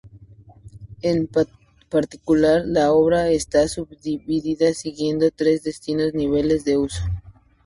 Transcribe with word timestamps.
En 1.03 1.27
particular, 1.89 2.63
la 2.65 2.91
obra 2.91 3.29
está 3.29 3.67
subdividida 3.67 4.73
siguiendo 4.73 5.29
tres 5.29 5.61
distintos 5.63 6.15
niveles 6.15 6.65
de 6.65 6.75
uso. 6.77 7.03